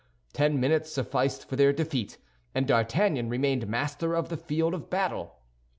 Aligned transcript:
Ten 0.33 0.59
minutes 0.59 0.91
sufficed 0.91 1.47
for 1.47 1.55
their 1.55 1.71
defeat, 1.71 2.17
and 2.55 2.65
D'Artagnan 2.67 3.29
remained 3.29 3.67
master 3.67 4.15
of 4.15 4.29
the 4.29 4.35
field 4.37 4.73
of 4.73 4.89
battle. 4.89 5.35